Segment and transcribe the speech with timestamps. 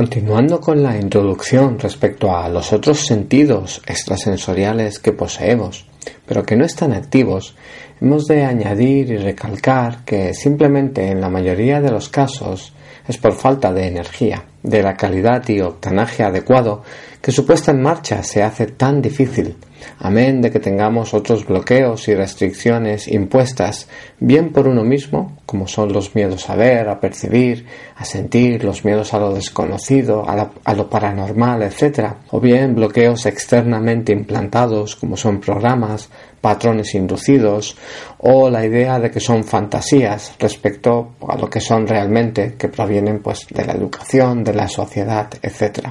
[0.00, 5.84] Continuando con la introducción respecto a los otros sentidos extrasensoriales que poseemos,
[6.24, 7.54] pero que no están activos,
[8.00, 12.72] hemos de añadir y recalcar que simplemente en la mayoría de los casos
[13.06, 16.82] es por falta de energía, de la calidad y octanaje adecuado
[17.20, 19.56] que su puesta en marcha se hace tan difícil,
[19.98, 23.88] amén de que tengamos otros bloqueos y restricciones impuestas
[24.18, 27.66] bien por uno mismo, como son los miedos a ver, a percibir,
[27.96, 34.12] a sentir, los miedos a lo desconocido, a, lo paranormal, etc., o bien bloqueos externamente
[34.12, 36.08] implantados, como son programas,
[36.40, 37.76] patrones inducidos,
[38.18, 43.20] o la idea de que son fantasías respecto a lo que son realmente, que provienen
[43.20, 45.88] pues de la educación, de la sociedad, etc.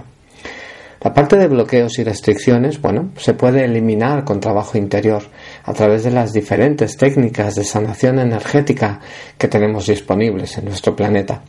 [1.02, 5.24] La parte de bloqueos y restricciones, bueno, se puede eliminar con trabajo interior
[5.64, 9.00] a través de las diferentes técnicas de sanación energética
[9.38, 11.42] que tenemos disponibles en nuestro planeta.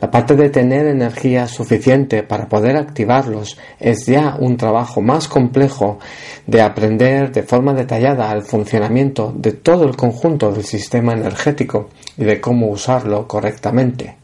[0.00, 5.98] La parte de tener energía suficiente para poder activarlos es ya un trabajo más complejo
[6.46, 12.24] de aprender de forma detallada el funcionamiento de todo el conjunto del sistema energético y
[12.24, 14.16] de cómo usarlo correctamente.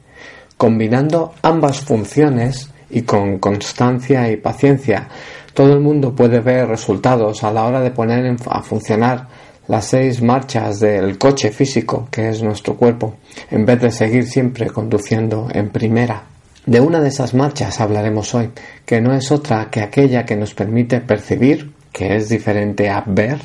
[0.57, 5.09] Combinando ambas funciones, y con constancia y paciencia
[5.55, 9.27] todo el mundo puede ver resultados a la hora de poner a funcionar
[9.71, 13.15] las seis marchas del coche físico que es nuestro cuerpo,
[13.53, 16.25] en vez de seguir siempre conduciendo en primera.
[16.67, 18.51] De una de esas marchas hablaremos hoy,
[18.85, 23.39] que no es otra que aquella que nos permite percibir, que es diferente a ver,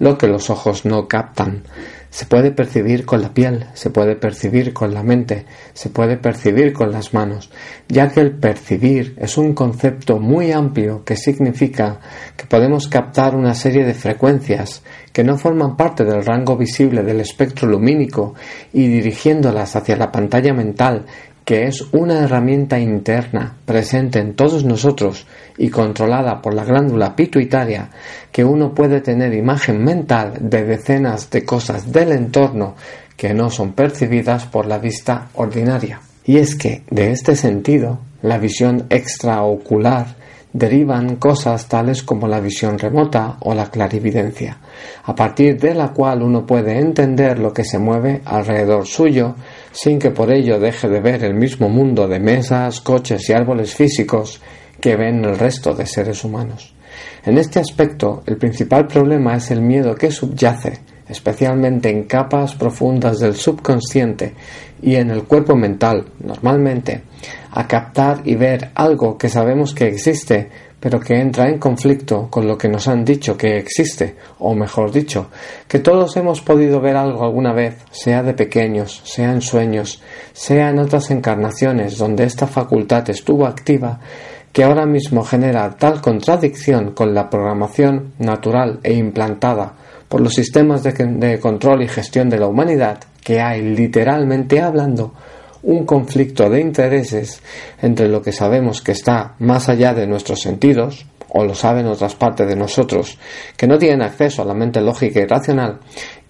[0.00, 1.62] lo que los ojos no captan,
[2.10, 6.72] se puede percibir con la piel, se puede percibir con la mente, se puede percibir
[6.72, 7.50] con las manos,
[7.88, 12.00] ya que el percibir es un concepto muy amplio que significa
[12.36, 17.20] que podemos captar una serie de frecuencias que no forman parte del rango visible del
[17.20, 18.34] espectro lumínico
[18.72, 21.06] y dirigiéndolas hacia la pantalla mental
[21.48, 27.88] que es una herramienta interna presente en todos nosotros y controlada por la glándula pituitaria,
[28.30, 32.74] que uno puede tener imagen mental de decenas de cosas del entorno
[33.16, 36.02] que no son percibidas por la vista ordinaria.
[36.22, 40.16] Y es que, de este sentido, la visión extraocular
[40.52, 44.58] derivan cosas tales como la visión remota o la clarividencia,
[45.04, 49.34] a partir de la cual uno puede entender lo que se mueve alrededor suyo
[49.80, 53.76] sin que por ello deje de ver el mismo mundo de mesas, coches y árboles
[53.76, 54.40] físicos
[54.80, 56.74] que ven el resto de seres humanos.
[57.24, 63.20] En este aspecto, el principal problema es el miedo que subyace, especialmente en capas profundas
[63.20, 64.34] del subconsciente
[64.82, 67.02] y en el cuerpo mental, normalmente,
[67.52, 70.48] a captar y ver algo que sabemos que existe,
[70.80, 74.92] pero que entra en conflicto con lo que nos han dicho que existe, o mejor
[74.92, 75.28] dicho,
[75.66, 80.00] que todos hemos podido ver algo alguna vez, sea de pequeños, sea en sueños,
[80.32, 84.00] sea en otras encarnaciones donde esta facultad estuvo activa,
[84.52, 89.74] que ahora mismo genera tal contradicción con la programación natural e implantada
[90.08, 95.12] por los sistemas de, de control y gestión de la humanidad, que hay literalmente hablando
[95.62, 97.42] un conflicto de intereses
[97.80, 102.14] entre lo que sabemos que está más allá de nuestros sentidos, o lo saben otras
[102.14, 103.18] partes de nosotros,
[103.56, 105.80] que no tienen acceso a la mente lógica y racional,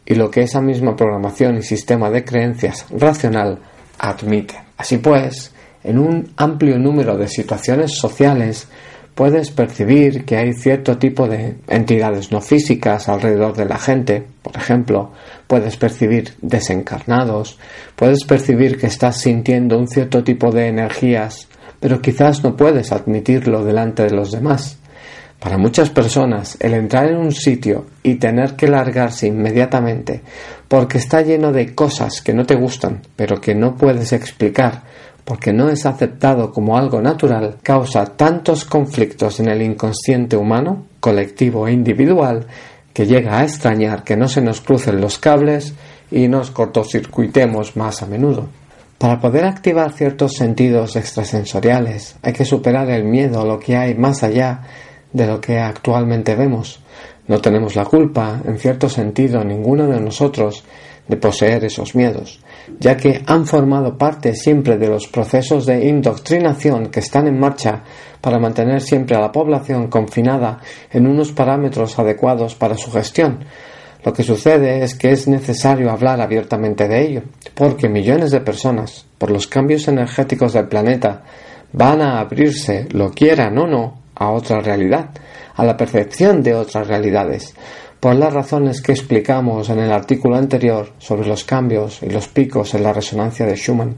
[0.05, 3.59] y lo que esa misma programación y sistema de creencias racional
[3.99, 4.55] admite.
[4.77, 5.53] Así pues,
[5.85, 8.69] en un amplio número de situaciones sociales,
[9.19, 14.57] puedes percibir que hay cierto tipo de entidades no físicas alrededor de la gente, por
[14.57, 15.11] ejemplo,
[15.49, 17.59] puedes percibir desencarnados,
[17.97, 21.49] puedes percibir que estás sintiendo un cierto tipo de energías,
[21.81, 24.79] pero quizás no puedes admitirlo delante de los demás.
[25.41, 30.21] Para muchas personas, el entrar en un sitio y tener que largarse inmediatamente
[30.69, 34.83] porque está lleno de cosas que no te gustan, pero que no puedes explicar,
[35.29, 41.69] porque no es aceptado como algo natural, causa tantos conflictos en el inconsciente humano, colectivo
[41.69, 42.47] e individual,
[42.95, 45.75] que llega a extrañar que no se nos crucen los cables
[46.11, 48.49] y nos cortocircuitemos más a menudo.
[48.97, 53.95] Para poder activar ciertos sentidos extrasensoriales hay que superar el miedo a lo que hay
[53.97, 54.63] más allá
[55.13, 56.81] de lo que actualmente vemos.
[57.27, 60.65] No tenemos la culpa, en cierto sentido, ninguno de nosotros,
[61.09, 62.41] de poseer esos miedos,
[62.79, 67.83] ya que han formado parte siempre de los procesos de indoctrinación que están en marcha
[68.21, 70.61] para mantener siempre a la población confinada
[70.93, 73.45] en unos parámetros adecuados para su gestión.
[74.05, 77.23] Lo que sucede es que es necesario hablar abiertamente de ello,
[77.55, 81.25] porque millones de personas, por los cambios energéticos del planeta,
[81.73, 85.11] van a abrirse, lo quieran o no, a otra realidad,
[85.55, 87.55] a la percepción de otras realidades,
[88.01, 92.75] por las razones que explicamos en el artículo anterior sobre los cambios y los picos
[92.75, 93.97] en la resonancia de Schumann,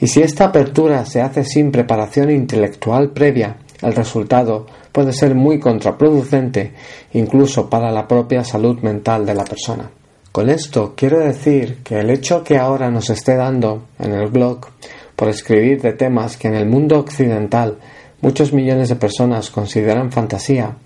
[0.00, 5.58] Y si esta apertura se hace sin preparación intelectual previa, el resultado puede ser muy
[5.58, 6.72] contraproducente
[7.12, 9.90] incluso para la propia salud mental de la persona.
[10.32, 14.66] Con esto quiero decir que el hecho que ahora nos esté dando en el blog
[15.14, 17.78] por escribir de temas que en el mundo occidental
[18.20, 20.76] muchos millones de personas consideran fantasía,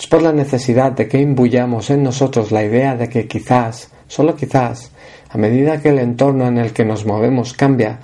[0.00, 4.34] es por la necesidad de que imbuyamos en nosotros la idea de que quizás, solo
[4.34, 4.92] quizás,
[5.28, 8.00] a medida que el entorno en el que nos movemos cambia,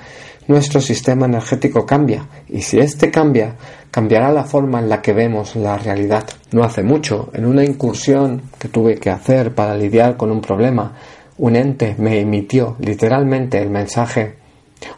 [0.47, 3.55] nuestro sistema energético cambia, y si éste cambia,
[3.91, 6.25] cambiará la forma en la que vemos la realidad.
[6.53, 10.93] No hace mucho, en una incursión que tuve que hacer para lidiar con un problema,
[11.39, 14.35] un ente me emitió literalmente el mensaje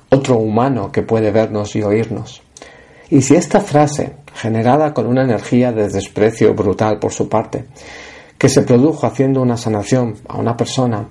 [0.08, 2.42] otro humano que puede vernos y oírnos.
[3.08, 7.64] Y si esta frase, generada con una energía de desprecio brutal por su parte,
[8.38, 11.08] que se produjo haciendo una sanación a una persona,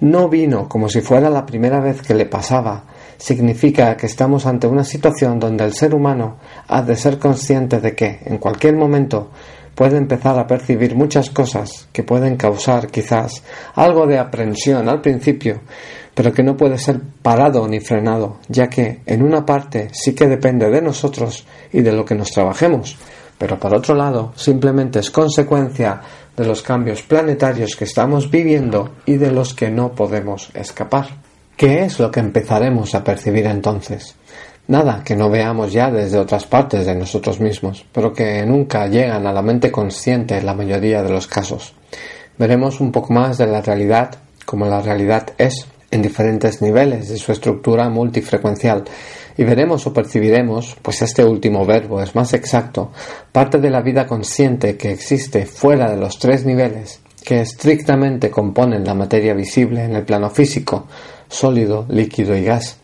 [0.00, 2.84] no vino como si fuera la primera vez que le pasaba,
[3.18, 7.94] significa que estamos ante una situación donde el ser humano ha de ser consciente de
[7.94, 9.30] que, en cualquier momento,
[9.74, 13.42] puede empezar a percibir muchas cosas que pueden causar quizás
[13.74, 15.60] algo de aprensión al principio,
[16.14, 20.26] pero que no puede ser parado ni frenado, ya que en una parte sí que
[20.26, 22.96] depende de nosotros y de lo que nos trabajemos,
[23.38, 26.00] pero por otro lado simplemente es consecuencia
[26.36, 31.08] de los cambios planetarios que estamos viviendo y de los que no podemos escapar.
[31.56, 34.14] ¿Qué es lo que empezaremos a percibir entonces?
[34.68, 39.26] Nada que no veamos ya desde otras partes de nosotros mismos, pero que nunca llegan
[39.26, 41.74] a la mente consciente en la mayoría de los casos.
[42.38, 47.18] Veremos un poco más de la realidad como la realidad es en diferentes niveles de
[47.18, 48.82] su estructura multifrecuencial
[49.36, 52.90] y veremos o percibiremos, pues este último verbo es más exacto,
[53.30, 58.84] parte de la vida consciente que existe fuera de los tres niveles que estrictamente componen
[58.84, 60.88] la materia visible en el plano físico,
[61.28, 62.78] sólido, líquido y gas.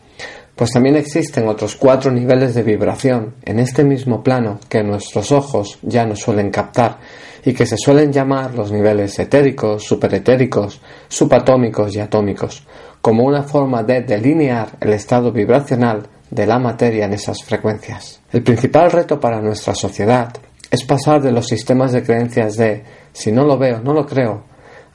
[0.55, 5.79] Pues también existen otros cuatro niveles de vibración en este mismo plano que nuestros ojos
[5.81, 6.99] ya no suelen captar
[7.45, 12.63] y que se suelen llamar los niveles etéricos, superetéricos, subatómicos y atómicos,
[13.01, 18.21] como una forma de delinear el estado vibracional de la materia en esas frecuencias.
[18.31, 20.33] El principal reto para nuestra sociedad
[20.69, 24.43] es pasar de los sistemas de creencias de si no lo veo, no lo creo,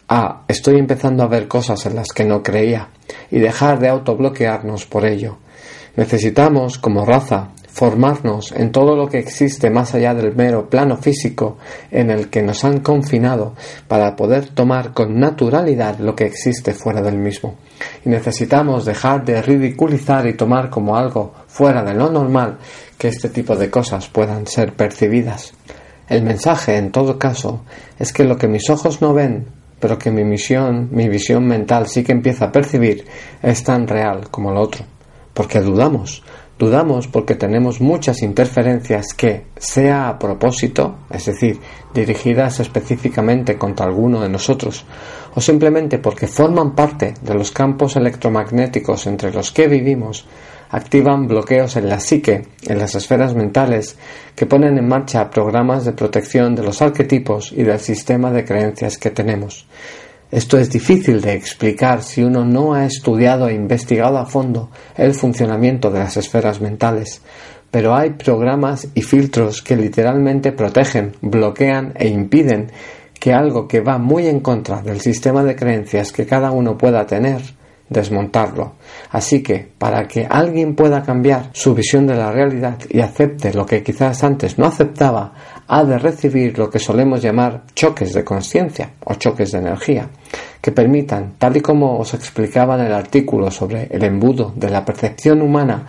[0.09, 2.89] a estoy empezando a ver cosas en las que no creía
[3.31, 5.39] y dejar de autobloquearnos por ello.
[5.97, 11.59] Necesitamos, como raza, formarnos en todo lo que existe más allá del mero plano físico
[11.91, 13.55] en el que nos han confinado
[13.89, 17.57] para poder tomar con naturalidad lo que existe fuera del mismo.
[18.05, 22.59] Y necesitamos dejar de ridiculizar y tomar como algo fuera de lo normal
[22.97, 25.53] que este tipo de cosas puedan ser percibidas.
[26.09, 27.65] El mensaje, en todo caso,
[27.99, 29.47] es que lo que mis ojos no ven,
[29.81, 33.05] pero que mi misión, mi visión mental sí que empieza a percibir,
[33.43, 34.85] es tan real como lo otro.
[35.33, 36.23] Porque dudamos,
[36.57, 41.59] Dudamos porque tenemos muchas interferencias que, sea a propósito, es decir,
[41.93, 44.85] dirigidas específicamente contra alguno de nosotros,
[45.35, 50.27] o simplemente porque forman parte de los campos electromagnéticos entre los que vivimos,
[50.71, 53.97] activan bloqueos en la psique, en las esferas mentales,
[54.37, 58.97] que ponen en marcha programas de protección de los arquetipos y del sistema de creencias
[58.97, 59.67] que tenemos.
[60.31, 65.15] Esto es difícil de explicar si uno no ha estudiado e investigado a fondo el
[65.15, 67.21] funcionamiento de las esferas mentales,
[67.71, 72.71] pero hay programas y filtros que literalmente protegen, bloquean e impiden
[73.19, 77.07] que algo que va muy en contra del sistema de creencias que cada uno pueda
[77.07, 77.41] tener,
[77.89, 78.75] desmontarlo.
[79.11, 83.67] Así que, para que alguien pueda cambiar su visión de la realidad y acepte lo
[83.67, 85.33] que quizás antes no aceptaba,
[85.69, 90.09] ha de recibir lo que solemos llamar choques de conciencia o choques de energía,
[90.61, 94.85] que permitan, tal y como os explicaba en el artículo sobre el embudo de la
[94.85, 95.87] percepción humana,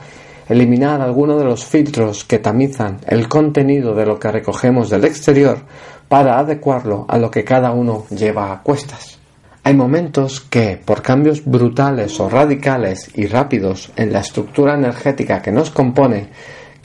[0.47, 5.59] eliminar alguno de los filtros que tamizan el contenido de lo que recogemos del exterior
[6.07, 9.19] para adecuarlo a lo que cada uno lleva a cuestas.
[9.63, 15.51] Hay momentos que, por cambios brutales o radicales y rápidos en la estructura energética que
[15.51, 16.27] nos compone,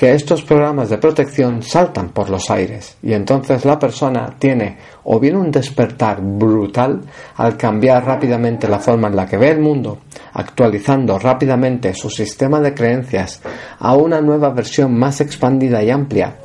[0.00, 5.20] que estos programas de protección saltan por los aires y entonces la persona tiene o
[5.20, 7.02] bien un despertar brutal
[7.36, 9.98] al cambiar rápidamente la forma en la que ve el mundo,
[10.32, 13.42] actualizando rápidamente su sistema de creencias
[13.78, 16.36] a una nueva versión más expandida y amplia,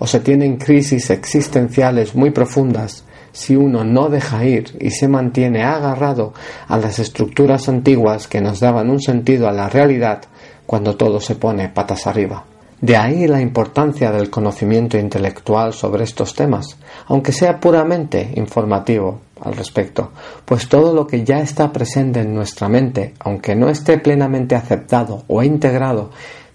[0.00, 5.62] o se tienen crisis existenciales muy profundas si uno no deja ir y se mantiene
[5.62, 6.32] agarrado
[6.66, 10.22] a las estructuras antiguas que nos daban un sentido a la realidad
[10.66, 12.46] cuando todo se pone patas arriba.
[12.84, 16.76] De ahí la importancia del conocimiento intelectual sobre estos temas,
[17.06, 20.10] aunque sea puramente informativo al respecto,
[20.44, 25.22] pues todo lo que ya está presente en nuestra mente, aunque no esté plenamente aceptado
[25.28, 26.10] o integrado,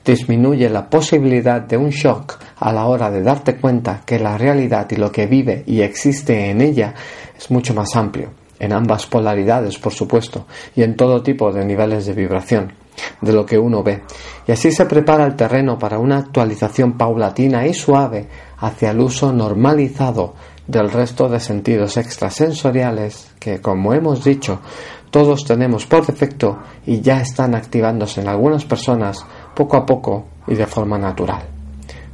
[0.05, 4.85] disminuye la posibilidad de un shock a la hora de darte cuenta que la realidad
[4.91, 6.93] y lo que vive y existe en ella
[7.35, 10.45] es mucho más amplio, en ambas polaridades, por supuesto,
[10.75, 12.71] y en todo tipo de niveles de vibración
[13.21, 14.03] de lo que uno ve,
[14.47, 18.27] y así se prepara el terreno para una actualización paulatina y suave
[18.57, 20.33] hacia el uso normalizado
[20.67, 24.59] del resto de sentidos extrasensoriales que, como hemos dicho,
[25.09, 30.55] todos tenemos por defecto y ya están activándose en algunas personas poco a poco y
[30.55, 31.41] de forma natural.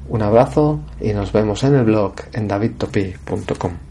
[0.08, 3.85] Un abrazo y nos vemos en el blog en davidtopi.com.